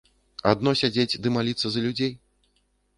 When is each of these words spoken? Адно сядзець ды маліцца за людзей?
Адно 0.51 0.71
сядзець 0.81 1.19
ды 1.21 1.27
маліцца 1.37 1.67
за 1.77 1.87
людзей? 1.87 2.13